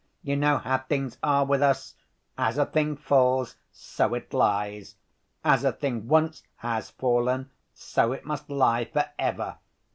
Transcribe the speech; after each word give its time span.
You 0.23 0.35
know 0.35 0.57
how 0.57 0.79
things 0.79 1.19
are 1.21 1.45
with 1.45 1.61
us? 1.61 1.93
As 2.35 2.57
a 2.57 2.65
thing 2.65 2.97
falls, 2.97 3.57
so 3.71 4.15
it 4.15 4.33
lies. 4.33 4.95
As 5.43 5.63
a 5.63 5.71
thing 5.71 6.07
once 6.07 6.41
has 6.55 6.89
fallen, 6.89 7.51
so 7.75 8.11
it 8.11 8.25
must 8.25 8.49
lie 8.49 8.85
for 8.85 9.07
ever. 9.19 9.59